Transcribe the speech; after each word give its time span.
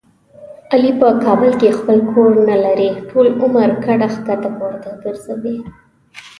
علي 0.73 0.91
په 0.99 1.07
کابل 1.23 1.51
کې 1.59 1.77
خپل 1.79 1.97
کور 2.11 2.31
نه 2.49 2.55
لري. 2.63 2.89
ټول 3.09 3.25
عمر 3.43 3.69
کډه 3.83 4.07
ښکته 4.13 4.49
پورته 4.57 4.89
ګرځوي. 5.03 5.57